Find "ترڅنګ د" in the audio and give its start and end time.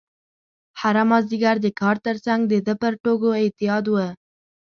2.05-2.53